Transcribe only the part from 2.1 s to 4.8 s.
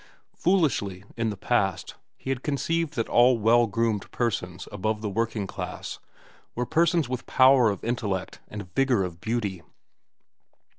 he had conceived that all well groomed persons